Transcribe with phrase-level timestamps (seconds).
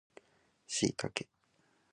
[0.65, 1.27] シイタケ